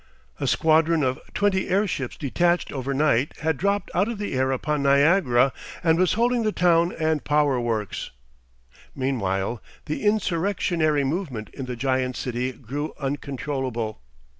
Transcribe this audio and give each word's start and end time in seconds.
A 0.39 0.47
squadron 0.47 1.03
of 1.03 1.19
twenty 1.35 1.69
airships 1.69 2.17
detached 2.17 2.71
overnight 2.71 3.37
had 3.41 3.55
dropped 3.55 3.91
out 3.93 4.07
of 4.07 4.17
the 4.17 4.33
air 4.33 4.49
upon 4.51 4.81
Niagara 4.81 5.53
and 5.83 5.99
was 5.99 6.13
holding 6.13 6.41
the 6.41 6.51
town 6.51 6.91
and 6.91 7.23
power 7.23 7.59
works. 7.59 8.09
Meanwhile 8.95 9.61
the 9.85 10.03
insurrectionary 10.03 11.03
movement 11.03 11.49
in 11.49 11.65
the 11.65 11.75
giant 11.75 12.15
city 12.15 12.51
grew 12.51 12.95
uncontrollable. 12.99 14.01